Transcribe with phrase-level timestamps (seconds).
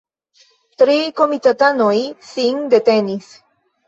[0.81, 1.93] Tri komitatanoj
[2.31, 3.29] sin detenis.